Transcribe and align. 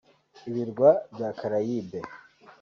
Ibirwa 0.49 0.89
bya 1.13 1.29
Caraïbes 1.39 2.09